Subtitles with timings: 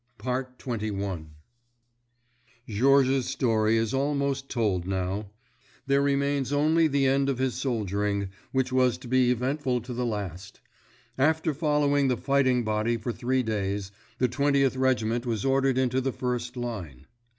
[0.17, 1.27] XXI
[2.67, 5.29] Georges's story is almost told, now;
[5.85, 10.03] there remains only the end of his soldiering, which was to be eventful to the
[10.03, 10.59] last.
[11.19, 16.11] After following the fighting body for three days, the Twentieth Regiment was ordered into the
[16.11, 17.05] first line.